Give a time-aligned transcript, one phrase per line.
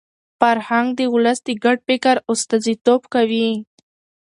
[0.39, 3.49] فرهنګ د ولس د ګډ فکر استازیتوب کوي.